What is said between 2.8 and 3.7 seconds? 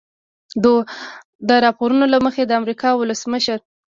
ولسمشر